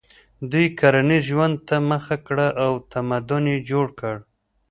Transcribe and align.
دوی 0.51 0.65
کرنیز 0.79 1.23
ژوند 1.29 1.55
ته 1.67 1.75
مخه 1.91 2.15
کړه 2.27 2.47
او 2.63 2.71
تمدن 2.91 3.43
یې 3.53 3.57
جوړ 3.69 3.87
کړ. 3.99 4.15